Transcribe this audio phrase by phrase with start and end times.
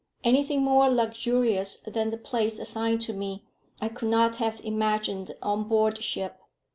[0.23, 3.45] Anything more luxurious than the place assigned to me,
[3.79, 6.39] I could not have imagined on board ship.